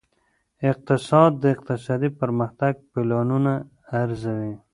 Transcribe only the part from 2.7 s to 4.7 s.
پلانونه ارزوي.